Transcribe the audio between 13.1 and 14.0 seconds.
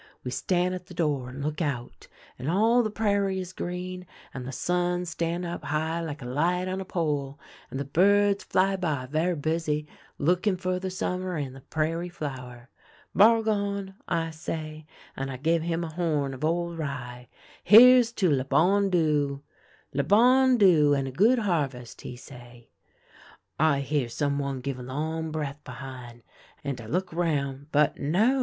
"'Bargon,'